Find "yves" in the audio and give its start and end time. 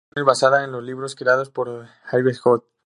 2.11-2.41